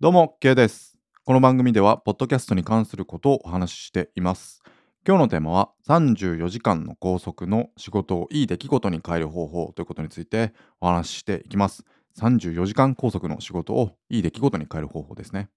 [0.00, 0.96] どうも、K です。
[1.24, 4.62] この番組では、ポッドキャストに関することをお話ししています。
[5.04, 11.84] 今日のテーマは、34時間の拘束の仕事をいい出来事に変える方法ということについてお話ししていきます。
[12.16, 15.48] 34時間拘束の仕事をいい出来事に変える方法ですね。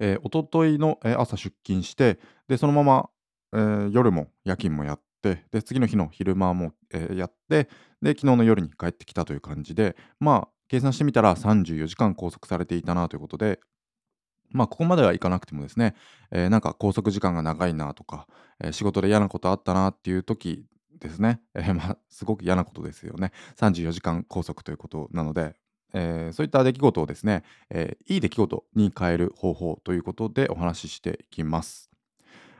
[0.00, 3.08] えー、おとといの、朝出勤して、で、そのまま、
[3.54, 7.70] えー夜も夜勤もやって、で、次の日の昼間も、えーやって、
[8.02, 13.60] で、昨日の夜に帰ってきたという感じで、まあ、計算してみたら34時間拘束されていたなということで、
[14.50, 15.94] まあ、ここまではいかなくてもですね、
[16.30, 18.26] えーなんか拘束時間が長いなとか、
[18.60, 20.64] えー仕事で嫌なことあったなっていう時
[21.00, 23.32] ですね、えー まあ、すごく嫌なことですよね。
[23.56, 25.56] 34時間拘束ということなので、
[25.92, 31.90] えーそういった出来事をですね、えーいい出来事に変える方法ということでお話ししていきます。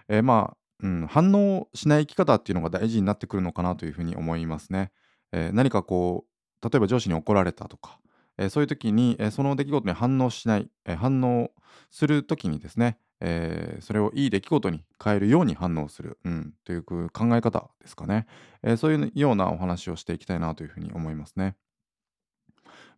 [0.09, 4.91] えーまあ、うん、反応しない生き方っていうのが大事になってくるのかなというふうに思いますね。
[5.33, 6.34] え何かこう
[6.69, 7.99] 例えば上司に怒られたとか、
[8.39, 11.51] えーそういう時に、えーその出来事に反応しない、えー反応
[11.91, 18.27] する時にですね、えそれをいい出来事に変えるように反応する、うん、という考え方ですかね、
[18.63, 21.57] えそういうようなお話をしていきたいなというふうに思いますね。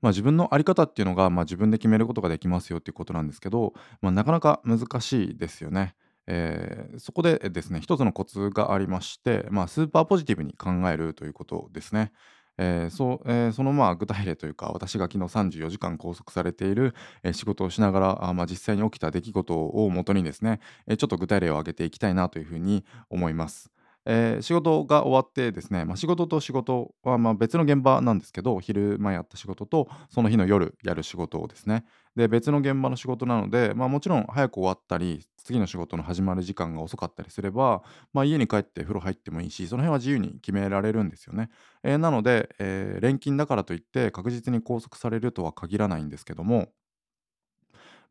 [0.00, 5.94] まあ、自分の在り方っていうのが、まあ、自分で決めることができますよっていうことなんですけど、まあ、なかなか難しいですよね。
[6.28, 12.12] えーそこでですね一つのコツがありまして、まあ、スーパーポジティブに考えるということですね。
[12.58, 23.75] えーそえーそのまあ具体例というか私が昨日34時間拘束されている、えー仕事をしながらあ、まあ、実際に起きた出来事をもとにですね、えーちょっと具体例を挙げていきたいなというふうに思います。
[24.06, 41.50] えー仕事が終わってですね、まあ、仕事と仕事はまあ別の現場なんですけど昼間やった仕事とその日の夜やる仕事をですねで別の現場の仕事なので、まあ、もちろん早く終わったり次の仕事の始まる時間が遅かったりすれば、まあ、家に帰って風呂入ってもいいしその辺は自由に決められるんですよね。
[41.82, 46.68] えーなので、えー連勤だからといって確実に拘束されるとは限らないんですけども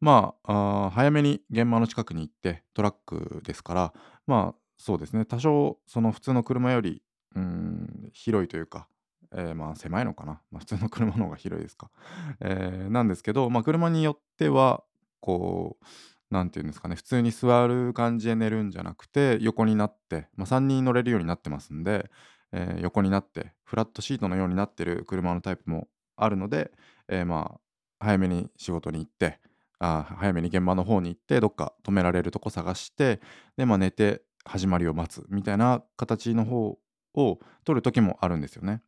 [0.01, 3.93] まああ早めに現場の近くに行ってトラックですから
[4.27, 5.25] まあそうですね。
[5.25, 7.01] 多少その普通の車より
[7.35, 8.87] うん広いというか、
[9.33, 11.89] えーまあ狭いのかな、まあ、普通の車の方が広いですか、
[12.41, 14.83] えーなんですけど、まあ、車によっては
[15.21, 15.85] こう
[16.33, 16.95] なんていうんですかね。
[16.95, 22.09] 普通に座る感じで寝るんじゃなくて横になって、まあ、3人乗れるようになってますんで、
[22.51, 26.71] えー横になってフラットシートのようになってる車のタイプもあるので、
[27.07, 27.59] えーまあ
[27.99, 29.39] 早めに仕事に行って
[29.79, 33.19] あ早めに現場の方に行ってどっか止められるとこ探して
[33.57, 36.77] で、まあ、寝て始まりを待つみたいな形の方
[37.15, 38.81] を取る時もあるんですよね。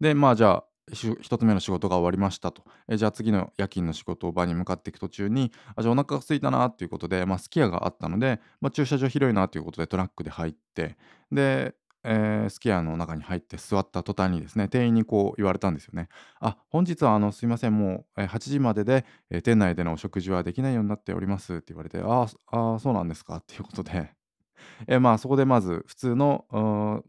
[0.00, 10.96] でまあじゃあし一つ目の仕事が終わりましたとえじゃあ次の夜勤の仕事場に向かっていく途中にあじゃあお腹が空いたなっていうことで、まあ、すき家があったので、まあ、駐車場広いなということでトラックで入って
[11.30, 16.08] で、えーすき家の中に入って座った途端にですね店員にこう言われたんですよね。
[16.40, 23.36] あ本日はあのすいませんもうえー8時までで、えー店内でのお食事はできないようになっておりますって言われてああそうなんですか？
[23.36, 24.12] っていうことで。
[24.88, 27.02] えーまあそこでまず普通の考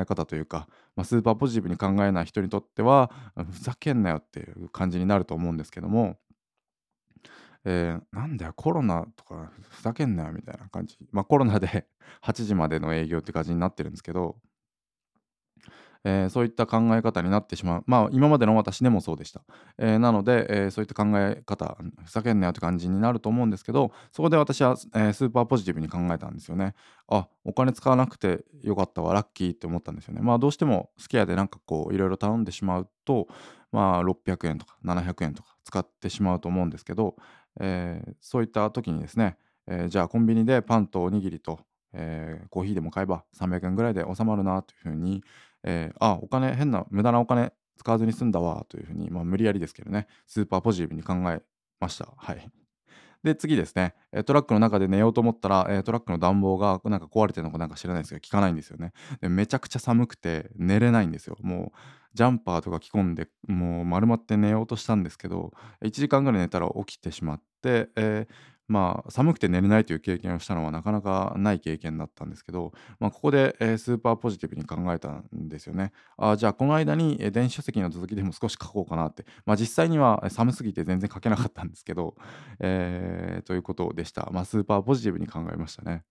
[0.00, 3.10] え方というか、まあ、スーパーポジティブに考えない人にとっては
[3.52, 6.16] ふざけんなよっていう感じになると思うんですけども、
[7.70, 10.98] えーなんだよコロナとかふざけんなよみたいな感じ。
[11.12, 11.86] まあコロナで
[12.22, 14.38] 8時までの営業って感じになってるんですけど、
[16.04, 17.84] えーそういった考え方になってしまう。
[17.86, 19.42] まあ今までの私でもそうでした、
[19.78, 26.74] えーなので、えーそういった考え方ふざけんなよって感じになると思うんですけどそこで私は、えスーパーポジティブに考えたんですよね。
[27.08, 30.20] あお金使わなくてよかったわラッキーって思ったんですよね。
[30.22, 33.28] まあどうしてもすき家でなんかこういろいろ頼んでしまうと
[33.72, 37.16] まあ600円とか700円とか使ってしまうと思うんですけど、
[37.60, 39.36] えそういった時にですね、
[39.66, 41.60] えじゃあコンビニでパンとおにぎりと、
[41.92, 45.22] えーコーヒーでも買えば300円ぐらいで収まるなというふうに、
[45.64, 51.40] えーあお金変な無駄なお金使わずに済んだわというふうに、まあ、無理やりですけどねスーパーポジティブに考え
[51.80, 52.12] ました。
[52.16, 52.50] はい。
[53.22, 53.94] で次ですね。
[54.26, 58.92] トラックの中で寝ようと思ったら、トラックの暖房がなんか壊れてるのかなんか知らないですけど効かないんですよね。
[59.20, 61.36] でめちゃくちゃ寒くて寝れないんですよ。
[61.40, 61.78] もう
[62.14, 65.52] ジャンパーとか着込んでもう丸まって寝ようとしたんですけど
[65.82, 75.92] 1時間ぐらい寝たら起きてしまって、えーまあ寒くて寝れないという経験をしたのはなかなかない経験だったんですけど、まあ、ここで、えースーパーポジティブに考えたんですよね。
[76.16, 82.14] あじゃあこの間に、えー電子書籍の続きでも少し書こうかなって、まあ、実際にはえー寒すぎて全然書けなかったんですけど、
[82.60, 84.28] えーということでした。
[84.32, 86.04] まあ、スーパーポジティブに考えましたね。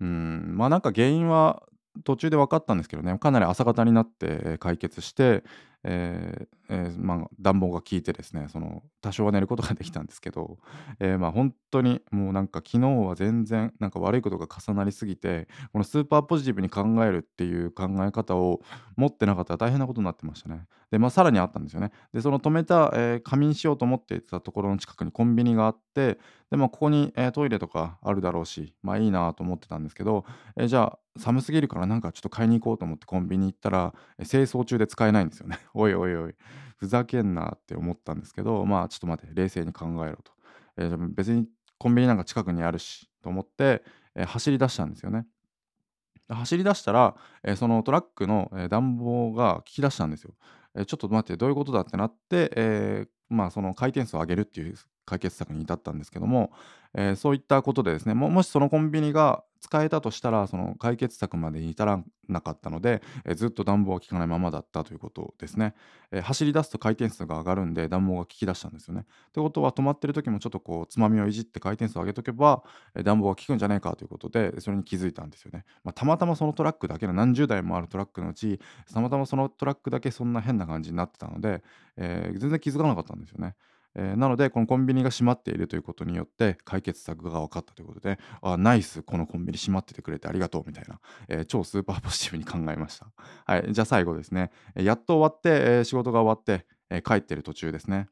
[0.00, 1.62] うんまあなんか原因は
[2.04, 5.42] 途中で分かったんですけどねかなり朝方になってえー解決して、
[5.90, 10.58] えーえーまあ、暖房が効いてですねその多少は寝ることができたんですけど、
[11.00, 18.60] えーまあ本当にもうなんか昨日は全然なんか悪いことが重なりすぎてこのスーパーポジティブに考えるっていう考え方を
[18.96, 20.64] 持ってなかったら大変なことになってましたね。
[20.90, 21.90] でまあさらにあったんですよね。
[22.14, 26.18] でその止めた、えー仮眠しようと思っていたところの近くにコンビニがあって
[26.50, 30.24] でまあここに、えートイレとかあるだろうしまあいいなと思ってたんですけど、
[30.56, 35.58] えーじゃあ寒すぎるからなんかちょっと買いに行こうと思ってコンビニ行ったら、え清掃中で使えないんですよね。
[35.80, 36.34] おいおいおい、
[36.76, 40.32] ふざけんなって思ったんですけど、まあちょっと待って、冷静に考えろと。
[40.76, 41.46] えー別に
[41.78, 43.82] コンビニなんか近くにあるしと思って、
[44.14, 45.26] えー走り出したんですよね。
[46.28, 50.34] 走り出したら、えーそのトラックの、え暖房が効き出したんですよ。
[50.74, 54.74] えーちょっと待って、どういうことだってなって、えーまあ、その回転数を上げるっていう
[55.08, 56.52] 解決策に至ったんですけども、
[56.94, 65.74] えーそういったことでですねももしそのコンビニが使えたとしたらその解決策までに至らなかったので、えーずっと暖房が効かないままだったということですね、
[66.12, 69.00] えー走り出すと回転数が上がるんで暖房が効き出したんですよね。
[69.02, 72.62] ってことは止まってる時もちょっとこうつまみをいじって回転数を上げとけば、
[72.94, 75.64] え暖房が効くんじゃないかということでそれに気づいたんですよね。
[75.84, 78.60] まあ、たまたまそのトラックだけの何十台もあるトラックのうち
[78.92, 81.62] たまたまそのトラックだけそんな変な感じになってたので、
[81.96, 83.54] え全然気づかなかったんですよね。
[83.98, 93.06] えーなのでこのコンビニが閉まっているということによって解決策が分かったということであナイスこのコンビニ閉まっててくれてありがとうみたいな、えー超スーパーポジティブに考えました。
[93.46, 98.08] はい、じゃあ最後ですね、やっと終わって、えー仕事が終わって、え帰ってる途中ですね。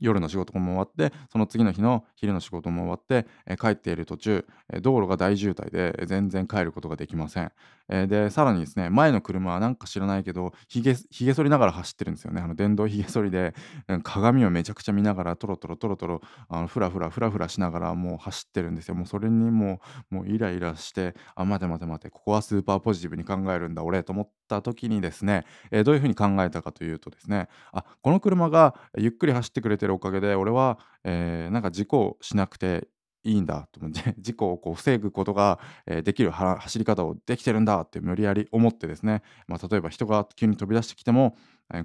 [0.00, 7.52] 夜の仕事も終わってその次の日の昼の仕事も終わって、え帰っている途中、え道路が大渋滞で全然帰ることができません、
[7.88, 12.40] えーでさらにですね前の車はなんか知らないけどひげひげ剃りながら走ってるんですよね。
[12.40, 13.54] あの電動ひげ剃りで
[13.88, 18.94] うん鏡をめちゃくちゃ見ながらトロトロトロトロあのフラフラフラフラしながらもう走ってるんですよ。
[18.94, 32.88] もうそれにもうもうイライラしてあ待て待て待てここはスーパーポジティブに考えるんだ俺と思った時にですね、えーどういうふうに考えたかというとですねあこの車がゆっくり走ってくれてるおかげで俺は、えーなんか事故をしなくて
[33.24, 41.36] いいんだと思って 事故をこう防ぐことが、できる走り方をできてるんだって無理やり思ってですね、まあ、例えば人が急に飛び出してきても、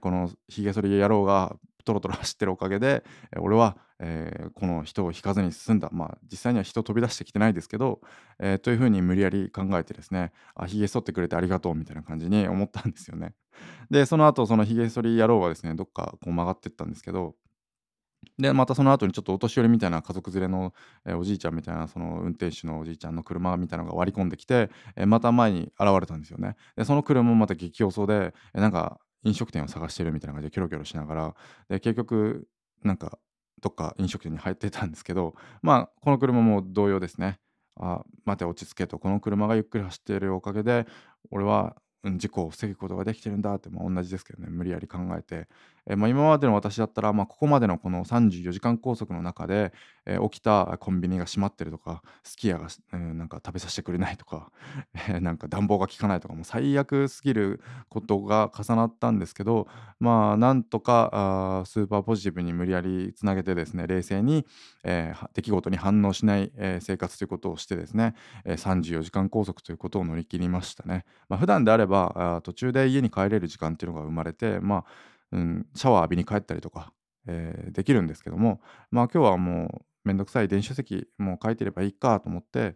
[0.01, 1.55] このひげ剃り野郎が
[1.85, 3.03] トロトロ走ってるおかげで、
[3.37, 3.77] 俺は、
[4.53, 7.99] この人を引かずに進んだまあ実際には人飛び出してきてないですけど、
[8.61, 13.33] というふうに無理やり考えてですねあひげ剃ってくれてありがとうみたいな感じに思ったんですよね。
[13.89, 17.35] でその後そのひげ剃り野郎はですねどっかこう曲がってったんですけど
[18.37, 20.73] でまたその後にちょっとお年寄りみたいな家族連れの、
[21.05, 26.55] えーおじいちゃんみたいなその運転手のおじいちゃんの車みたいなのが割り込んできて、えーまた前に現れたんですよね。
[26.75, 31.35] でその車もまた激遅で、えーなんか飲食店を探してるみたいな感じでキョロキョロしながら
[31.67, 32.47] で結局
[32.83, 33.19] なんか
[33.61, 37.39] どっか飲食店に入ってたんですけどまあこの車も同様ですね。
[37.81, 40.85] あ待て落ち着けとこの車がゆっくり走っているおかげで
[41.31, 45.47] 俺はうん事故を防ぐことができてるんだって、まあ、同じですけどね無理やり考えて、
[45.87, 49.73] えまあ、今までの私だったら、まあ、ここまでのこの34時間拘束の中で、
[50.05, 54.51] え起きたコンビニが閉まってるとかすき家が、うんなんか食べさせてくれないとか、
[55.09, 59.67] えなんか暖房が効かないとかもう最悪すぎることが重なったんですけど
[59.99, 64.45] まあなんとかスーパーポジティブに無理やりつなげてですね冷静に、
[64.83, 68.15] えー出来事に反応しない、えー生活ということをしてですね、
[68.45, 71.05] え34時間拘束ということを乗り切りましたね。
[71.27, 74.85] まあ普段であればあ途中で家に帰れる時間っていうのが生まれて、まあ
[75.31, 76.93] うん、シャワー浴びに帰ったりとか、
[77.27, 78.61] えーできるんですけども、
[78.91, 82.75] まあ今日はもうめんどくさい電子書籍もう書いてればいいかと思って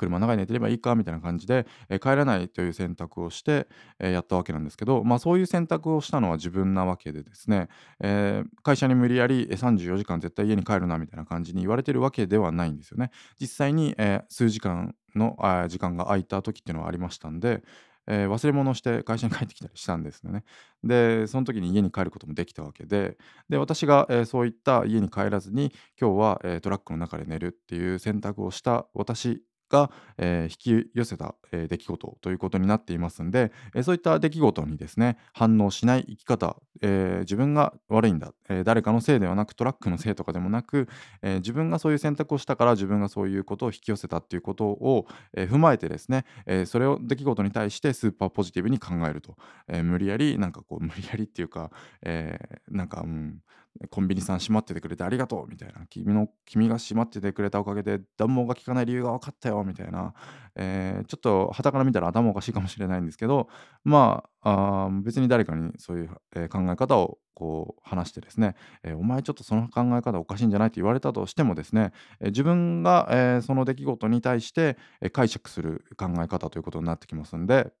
[0.00, 7.68] 車の中に寝てればいいかみたいな感じで、えー帰らないという選択をして、えーやったわけなんですけど、まあ、そういう選択をしたのは自分なわけでですね、
[8.00, 13.10] えー会社に無理やり34時間絶対家に帰るなみたいな感じに言われてるわけではないんですよね。
[13.38, 15.36] 実際に、え数時間の
[15.68, 17.62] 時間が空いた時っていうのはありましたんで、
[18.06, 20.44] えー忘れ物をして会社に帰ってきたりしたんですよね。
[20.84, 23.16] でその時に家に帰ることもできたわけで
[23.48, 40.88] で私が、えーそういった家に帰らずに今日は、えートラックの中で寝るっていう選択をした私が、えー引き寄せた、えー出来事ということになっていますんで、えーそういった出来事にですね反応しない生き方、え自分が悪いんだ、え誰かのせいではなくトラックのせいとかでもなく、
[41.22, 49.36] え自分がそういう選択をしたから自分がそういうことを引き寄せたっていうことを、え踏まえてですね、えそれを出来事に対してスーパーポジティブに考えると、
[49.68, 51.70] え無理やりなんかこう無理やりっていうか、
[52.02, 53.38] えなんかうん
[53.90, 55.86] コンビニさん閉まっててくれてありがとうみたいな。
[55.88, 60.12] 君の君が閉まっててくれたおかげで暖房が効かない理由が分かったよみたいな、
[60.56, 63.48] えーちょっと傍から見たら頭おかしいかもしれないんですけど
[63.84, 77.72] まああ別に誰かにそういう、えー考え方をこう話してですね、えーお前ちょっとその考え方おかしいんじゃないって言われたとしてもですね、えー自分が、えーその出来事に対して、えー解釈する考え方ということになってきますんで、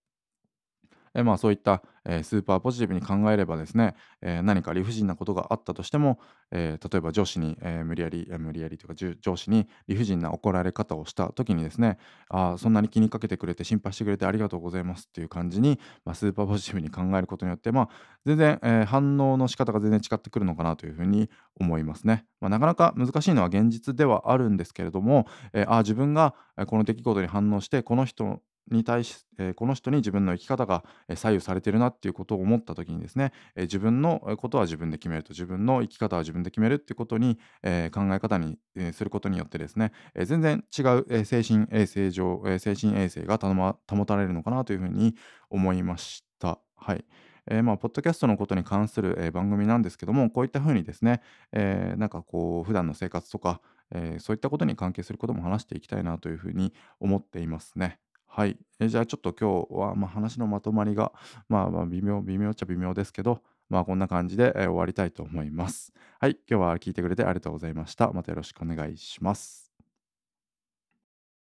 [1.14, 6.18] えまあ、そういった、えスーパーポジティブに考えればですね、え何か理不尽なことがあったとしても、
[6.52, 11.98] え例えば上司に、え無理やり、え無理やりというか、上司に理不尽な怒られ方をした時にですね、
[12.28, 17.88] あ、そんなに気にかけてくれて心配してくれてありがとうございますっていう感じに、まあ、スーパーポジティブに考えることによって、まあ、
[18.24, 21.28] 全然、え反応の仕方が全然違ってくるのかなというふうに
[21.60, 22.24] 思いますね。
[22.40, 26.34] まあ、なかなか難しいのは現実ではあるんですけれども、えああ、自分が、
[26.66, 28.40] この出来事に反応して、この人
[28.70, 30.84] に対し、えこの人に自分の生き方が、
[31.14, 45.14] 左右されてるなっていうことを思った時にですね、え自分のことは自分で決めると自分の生き方は自分で決めるっていうことに、え考え方に、えすることによってですね、え全然違う、え精神衛生上、え精神衛生が保たれるのかなというふうに
[45.50, 46.58] 思いました。
[46.76, 47.04] はい。
[47.50, 51.20] えーまあ、ポッドキャストのことに関する、えー番組なんですけども、こういったふうにですね、
[51.52, 53.60] えーなんかこう、普段の生活とか、
[53.92, 57.98] えそういったことに関係することも話していきたいなというふうに思っていますね。
[58.40, 58.56] はい。
[58.78, 61.12] え、じゃあちょっと今日は、ま、話のまとまりが、
[61.50, 65.92] まあまあ、微妙微妙っちゃ微妙ですけど、まあ、こんな感じで、え、終わりたいと思います。
[66.20, 68.10] はい、今日は聞いてくれてありがとうございました。
[68.12, 69.69] またよろしくお願いします。